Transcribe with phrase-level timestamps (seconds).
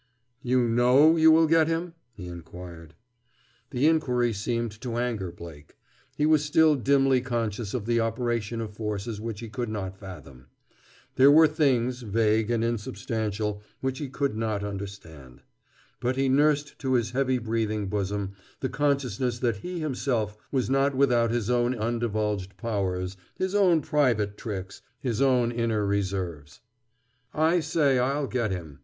[0.41, 2.95] "You know you will get him?" he inquired.
[3.69, 5.77] The inquiry seemed to anger Blake.
[6.17, 10.47] He was still dimly conscious of the operation of forces which he could not fathom.
[11.17, 15.43] There were things, vague and insubstantial, which he could not understand.
[15.99, 20.95] But he nursed to his heavy breathing bosom the consciousness that he himself was not
[20.95, 26.59] without his own undivulged powers, his own private tricks, his own inner reserves.
[27.35, 28.79] "I say I'll get him!"